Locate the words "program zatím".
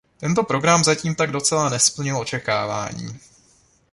0.43-1.15